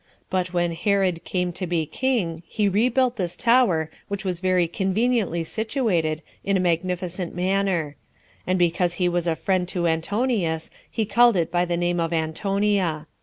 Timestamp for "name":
11.77-11.99